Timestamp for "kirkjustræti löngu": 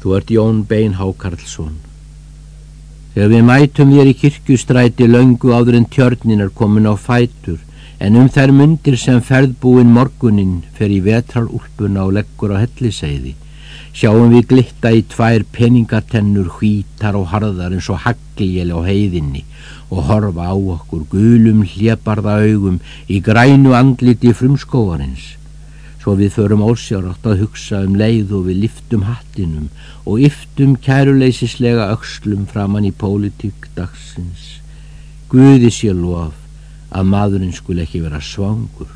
4.20-5.54